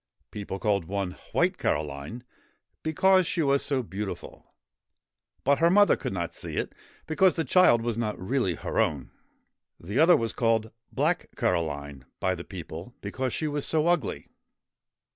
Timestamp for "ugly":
13.85-14.27